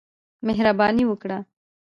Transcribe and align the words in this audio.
مهرباني 0.47 1.03
وکړه. 1.07 1.37